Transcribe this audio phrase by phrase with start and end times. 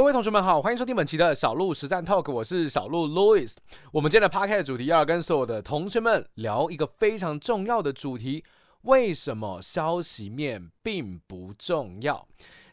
[0.00, 3.54] 各位同学们好，欢迎收听本期的小鹿实战 Talk，我是小鹿 Louis。
[3.92, 8.42] 我们今天的 Podcast 主题要跟所有的同学们聊一个非常重要的主题：
[8.84, 12.26] 为什么消息面并不重要？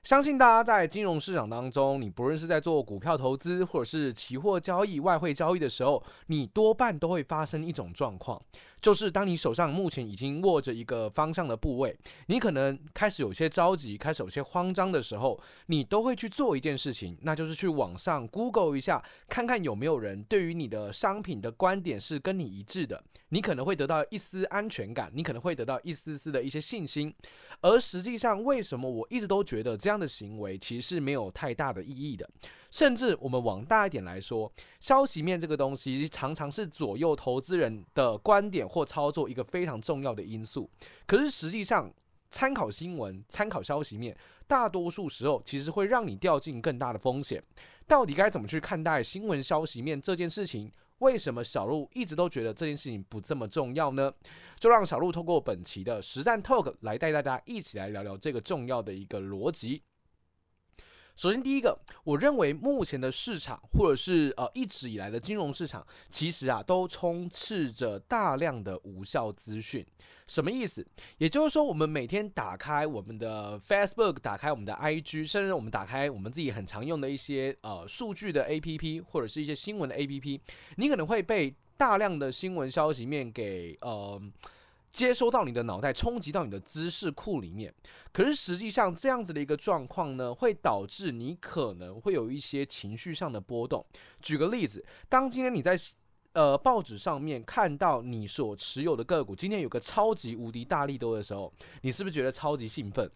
[0.03, 8.41] 相信大家在金融市场当中，你不论是在做股票投资，或者是期货交易、外汇交易的时候，你多半都会发生一种状况。
[8.79, 11.95] 就是当你手上目前已经握着一个方向的部位，
[12.27, 27.13] 你可能开始有些着急，开始有些慌张的时候，你都会去做一件事情，那就是去网上 Google 一下，看看有没有人对于你的商品的观点是跟你一致的，你可能会得到一丝安全感，你可能会得到一丝丝的一些信心。
[27.61, 32.29] 而实际上，为什么我一直都觉得这样的行为其实是没有太大的意义的？
[32.69, 40.69] 甚至我们往大一点来说，消息面这个东西常常是左右投资人的观点或操作一个非常重要的因素。
[41.05, 41.91] 可是实际上，
[42.29, 47.41] 参考新闻、参考消息面，大多数时候其实会让你掉进更大的风险。
[47.87, 50.71] 到底该怎么去看待新闻消息面这件事情？
[50.99, 54.11] 为什么小鹿一直都觉得这件事情不这么重要呢？
[54.59, 59.83] 就让小鹿透过本期的实战 Talk 来带大家一起来聊聊这个重要的一个逻辑。
[61.17, 69.83] 首先，第一个，我认为目前的市场，或者是呃一直以来的金融市场，其实啊都充斥着大量的无效资讯。
[70.27, 70.85] 什么意思？
[71.17, 80.39] 也就是说，我们每天打开我们的 Facebook，打开我们的 IG，甚至我们打开我们自己很常用的一些呃数据的 APP，或者是一些新闻的 APP，
[80.75, 84.21] 你可能会被大量的新闻消息面给呃。
[84.97, 87.71] 接收到你的脑袋，冲击到你的知识库里面。
[88.11, 93.85] 可是实际上，这样子的一个状况呢，会导致你可能会有一些情绪上的波动。
[94.23, 95.77] 举个例子，当今天你在
[96.33, 101.53] 呃报纸上面看到你所持有的个股今天有个超级无敌大利多的时候，
[101.83, 103.07] 你是不是觉得超级兴奋？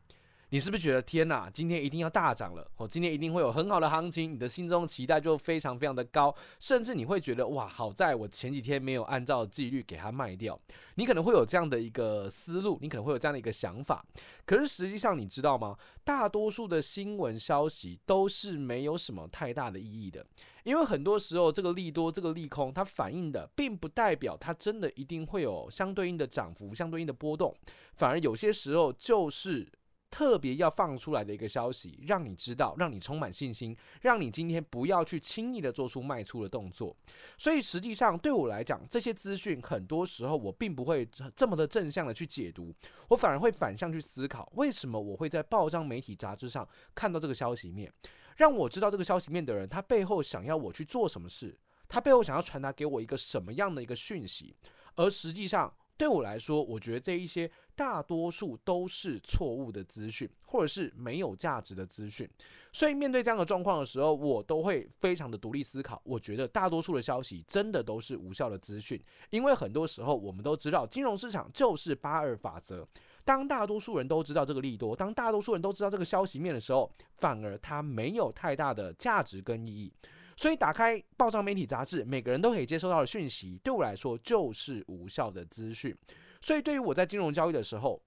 [0.53, 2.67] 你是不是觉得天哪，今天一定要大涨了？
[2.75, 10.59] 哦，今天一定会有很好的行情，你的心中期待就非常非常的高，甚至你会觉得哇，好在我前几天没有按照纪律给它卖掉。
[10.95, 14.05] 你可能会有这样的一个思路，你可能会有这样的一个想法。
[14.45, 15.77] 可是实际上你知道吗？
[16.03, 20.25] 大多数的新闻消息都是没有什么太大的意义的，
[20.65, 27.55] 因为很多时候这个利多、这个利空，它反映的并不代表它真的一定会有相对应的涨幅、相对应的波动，
[27.95, 29.65] 反而有些时候就是。
[30.11, 36.93] 特别要放出来的一个消息，让你知道，让你充满信心，让你今天不要去轻易的做出卖出的动作。
[37.37, 42.73] 所以实际上对我来讲，这些资讯很多时候我并不会这么的正向的去解读，
[43.07, 47.89] 我反而会反向去思考，为什么我会在报章、媒体、杂志上看到这个消息面，
[48.35, 51.57] 让我知道这个消息面的人，他背后想要我去做什么事，
[51.87, 54.53] 他背后想要传达给我一个什么样的一个讯息，
[54.95, 55.73] 而实际上。
[55.97, 57.51] 对我来说，我觉得这一些
[57.81, 62.29] 大多数都是错误的资讯，或者是没有价值的资讯。
[62.71, 65.99] 所以面对这样的状况的时候，我都会非常的独立思考。
[66.05, 72.87] 我觉得大多数的消息真的都是无效的资讯，因为很多时候我们都知道，金融市场就是八二法则。
[73.25, 79.91] 当大多数人都知道这个利多，当大多数人都知道这个消息面的时候，反而它没有太大的价值跟意义。
[80.37, 85.95] 所以，打开报章、媒体、杂志，每个人都可以接收到的讯息，对我来说就是无效的资讯。
[86.41, 88.01] 所以，对于我在金融交易的时候，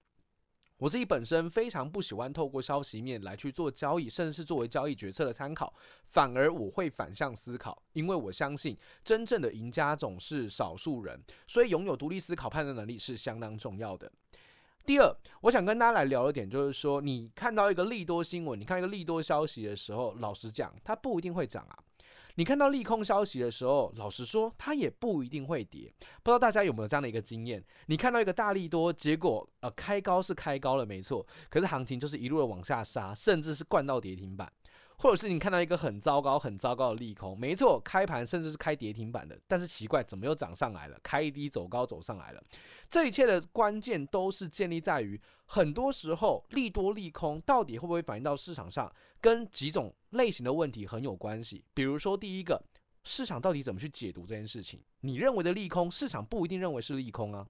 [0.77, 5.73] 我自己本身非常不喜欢透过消息面来去做交易，甚至是作为交易决策的参考。
[6.07, 14.11] 反而我会反向思考，因为我相信真正的赢家总是少数人，所以拥有独立思考判断能力是相当重要的。
[14.85, 21.79] 第二，我想跟大家来聊一点，就是说，你看到一个利多新闻，你看一个利多消息的时候，老实讲，它不一定会涨啊。
[22.35, 25.91] 你看到利空消息的时候，老实说，它也不一定会跌。
[26.21, 27.63] 不知道大家有没有这样的一个经验？
[27.87, 34.51] 你看到一个大利多，结果呃开高是开高了，没错，可是行情就是一路的往下杀，甚至是灌到跌停板。
[34.97, 40.99] 或者是你看到一个很糟糕、很糟糕的利空，没错，开盘甚至是开跌停板的，但是奇怪，怎么又涨上来了？
[41.03, 42.43] 开低走高走上来了。
[42.89, 51.63] 这一切的关键都是建立在于，很多时候利多利空到底会不会反映到市场上，跟几种类型的问题很有关系。
[51.73, 52.63] 比如说，第一个，
[53.03, 54.81] 市场到底怎么去解读这件事情？
[55.01, 57.45] 你认为的利空，市场不一定认为是利空啊。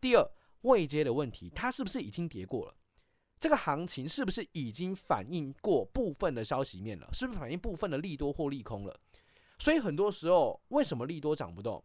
[0.00, 0.30] 第二，
[0.62, 2.74] 位阶的问题，它是不是已经跌过了？
[3.40, 7.08] 这个行情是不是已经反映过部分的消息面了？
[7.12, 8.98] 是不是反映部分的利多或利空了？
[9.58, 11.82] 所以很多时候，为什么利多涨不动？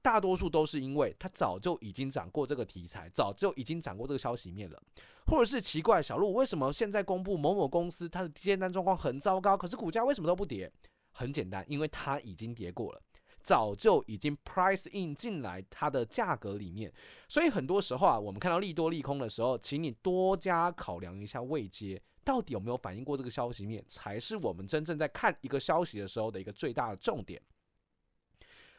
[0.00, 4.82] 大多数都是因为它早就已经涨过这个题材，早就已经涨过这个消息面了，
[5.26, 10.68] 或者是奇怪，小鹿为什么现在公布某某公司它的接单状况很糟糕，可是股价为什么都不跌？
[11.12, 13.00] 很简单，因为它已经跌过了。
[13.42, 16.92] 早就已经 price in 进来它的价格里面，
[17.28, 27.40] 所以很多时候啊，我们看到利多利空的时候，请你多加考量一下位阶，到底有没有反映过这个消息面，才是我们真正在看一个消息的时候的一个最大的重点。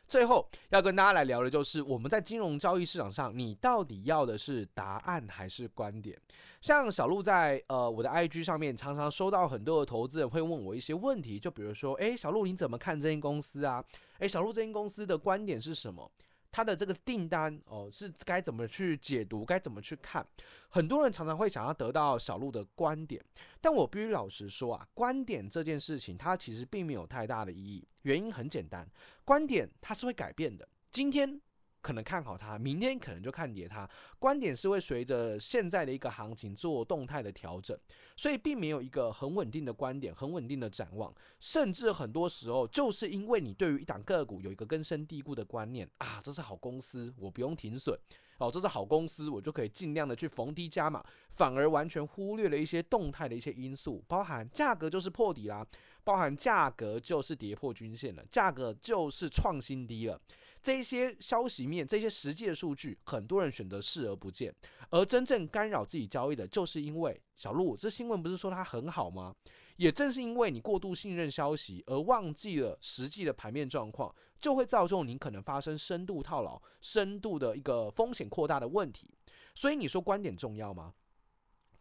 [0.08, 6.18] 最后要跟大家来聊的就是，我们在金融交易市场上，你到底要的是答案还是观点？
[6.62, 13.84] 像小鹿在呃我的 IG 上面，常常收到很多的投资人会问我一些问题，就比如说，诶，小鹿你怎么看这间公司啊？
[14.20, 16.10] 诶，小鹿这间公司的观点是什么？
[16.54, 20.26] 他的这个订单哦，是该怎么去解读，该怎么去看？
[20.70, 23.22] 很多人常常会想要得到小鹿的观点，
[23.60, 27.86] 但我必须老实说啊，观点这件事情它其实并没有太大的意义。
[28.04, 28.88] 原因很简单，
[29.26, 30.66] 观点它是会改变的。
[30.92, 31.42] 今天。
[31.84, 33.88] 可能看好它，明天可能就看跌它。
[34.18, 37.78] 观点是会随着现在的一个行情做动态的调整，
[38.16, 41.14] 所以并没有一个很稳定的观点，很稳定的展望。
[41.40, 47.96] 甚至很多时候，就是因为你对于一档个股有一个根深蒂固的观念啊，这是好公司，我不用停损。
[48.40, 55.66] 哦，这是好公司，我就可以尽量的去逢低加码，反而完全忽略了一些动态的一些因素，包含价格就是破底啦，
[56.04, 60.20] 包含价格就是跌破均线了，价格就是创新低了。
[60.64, 64.56] 这些消息面，这些实际的数据，很多人选择视而不见，
[64.90, 69.36] 而真正干扰自己交易的，就是因为小鹿，这新闻不是说它很好吗？
[69.76, 79.10] 也正是因为你过度信任消息，而忘记了实际的盘面状况，就会造就你可能发生深度套牢、深度的一个风险扩大的问题。
[79.54, 80.94] 所以你说观点重要吗？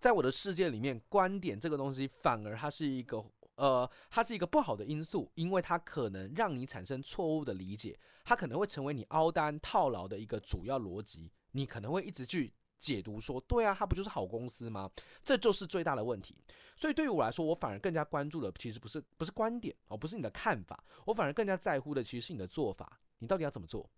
[0.00, 3.24] 在我的世界里面，观点这个东西反而它是一个。
[3.62, 14.90] 呃，它是一个不好的因素，因为它可能让你产生错误的理解，它可能会成为你凹单套牢的一个主要逻辑，你可能会一直去解读说，对啊，它不就是好公司吗？
[15.22, 16.36] 这就是最大的问题。
[16.76, 23.88] 所以对于我来说，我反而更加关注的其实不是不是观点哦，不是你的看法，我反而更加在乎的其实是你的做法，你到底要怎么做？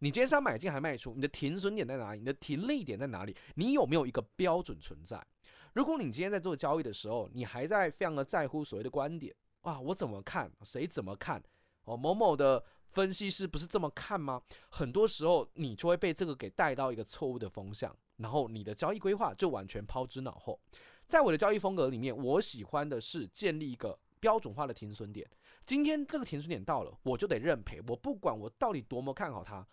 [0.00, 1.14] 你今天是要买进还卖出？
[1.14, 2.18] 你的停损点在哪里？
[2.18, 3.34] 你的停利点在哪里？
[3.54, 5.26] 你有没有一个标准存在？
[5.74, 11.42] 如果你今天在做交易的时候，你还在非常的在乎所谓的观点啊，我怎么看，谁怎么看？
[11.84, 14.40] 哦，某某的分析师不是这么看吗？
[14.70, 20.58] 很多时候你就会被这个给带到一个错误的风向，然后你的交易规划就完全抛之脑后。
[21.08, 25.28] 在我的交易风格里面，我喜欢的是建立一个标准化的停损点。
[25.66, 27.80] 今天这个停损点到了，我就得认赔。
[27.88, 29.66] 我不管我到底多么看好它，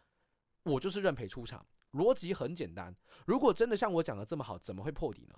[0.63, 1.63] 我就是认赔出场。
[1.93, 2.95] 逻辑很简单。
[3.27, 5.35] 如果真的像我讲的这么好，怎么会破底呢？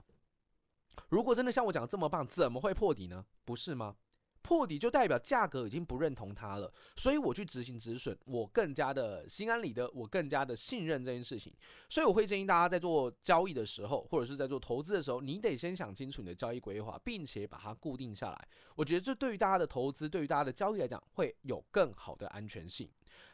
[1.13, 3.24] 如果真的像我讲的这么棒，怎么会破底呢？
[3.45, 3.95] 不是吗？
[4.42, 11.54] 破底就代表价格已经不认同它了，所以我去执行止损，我更加的心安理得，我更加的信任这件事情。
[11.88, 18.48] 所以我会建议大家在做交易的时候，或者是在做投资的时候，你得先想清楚你的交易规划，并且把它固定下来。
[18.75, 22.89] 我觉得这对于大家的投资，对于大家的交易来讲，会有更好的安全性。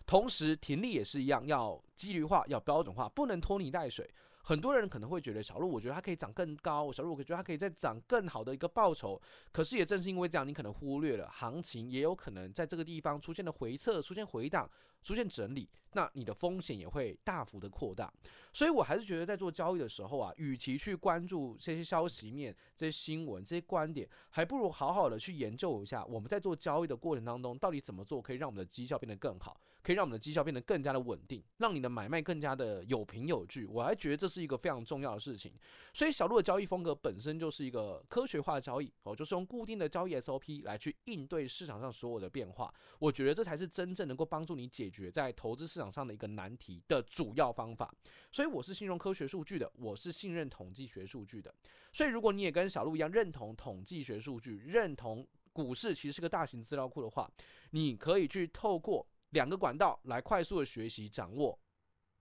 [0.06, 4.14] 同时，停利也是一样，要纪律化，要标准化，不能拖泥带水。
[4.44, 6.92] 很多人可能会觉得小鹿，我觉得它可以涨更高。
[6.92, 9.22] 小鹿，我觉得它可以再涨更好的一个报酬。
[9.52, 14.68] 可是也正是因为这样，你可能忽略了行情也有可能在这个地方出现了回撤、出现回档、
[15.04, 18.12] 出现整理，那你的风险也会大幅的扩大。
[18.52, 29.60] 所以我还是觉得在做交易的时候啊，与其去关注这些消息面、这些新闻、这些观点，还不如好好的去研究一下我们在做交易的过程当中到底怎么做可以让我们的绩效变得更好。
[29.90, 33.66] 可以让我们的绩效变得更加的稳定，让你的买卖更加的有凭有据。
[33.66, 35.52] 我还觉得这是一个非常重要的事情。
[35.96, 42.72] 所以小鹿的交易风格本身就是一个科学化的交易哦，就是用固定的交易 SOP 来去应对市场上所有的变化。
[43.00, 47.92] 我觉得这才是真正能够帮助你解决在投资市场上的一个难题的主要方法。
[48.32, 51.52] 所以我是信任科学数据的，我是信任统计学数据的。
[51.92, 57.28] 所以如果你也跟小鹿一样认同统计学数据，认同股市其实是个大型资料库的话，
[57.72, 59.04] 你可以去透过。
[59.32, 61.58] 两个管道来快速的学习掌握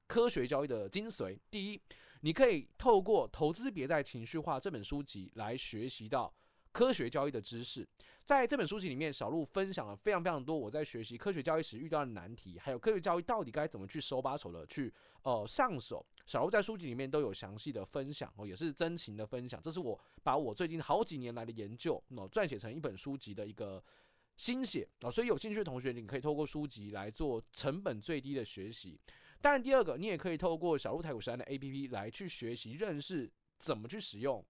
[0.06, 1.38] 科学交易的精髓。
[1.50, 1.80] 第一，
[2.20, 6.32] 你可以透过《投资别再情绪化》这本书籍来学习到
[6.72, 7.86] 科学交易的知识。
[8.24, 16.04] 在这本书籍里面，小鹿分享了非常非常多我在学习科学交易时遇到的难题，还有科学交易到底该怎么去手把手的去呃上手。
[16.26, 19.60] 小鹿在书籍里面都有详细的分享哦，也是真情的分享。
[19.62, 23.82] 这是我把我最近好几年来的研究哦撰写成一本书籍的一个。
[24.38, 28.98] 心血啊，所以有兴趣的同学，你可以透过书籍来做成本最低的学习。
[29.40, 34.44] 当然，第二个，你也可以透过小鹿台股山的 APP 来去学习、认识怎么去使用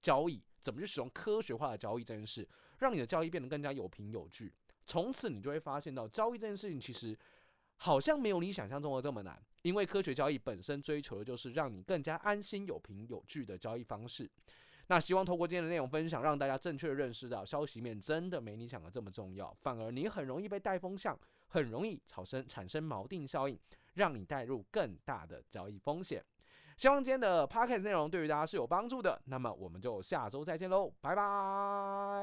[0.00, 4.54] 交易，怎么去使用科学化的交易这件事，让你的交易变得更加有凭有据。
[4.86, 7.18] 从此，你就会发现到交易这件事情其实
[7.78, 14.30] 好像没有你想象中的这么难，因为科学交易本身追求的就是让你更加安心、有凭有据的交易方式。
[14.88, 23.58] 那希望透过今天的内容分享，让大家正确认识到，消息面真的没你想的这么重要，反而你很容易被带风向，很容易产生产生锚定效应，
[23.94, 26.24] 让你带入更大的交易风险。
[26.76, 29.20] 希望今天的 podcast 内容对于大家是有帮助的。
[29.24, 32.06] 那么我们就下周再见喽，拜拜。